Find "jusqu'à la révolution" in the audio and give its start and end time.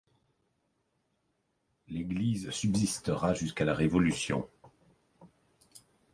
3.35-4.49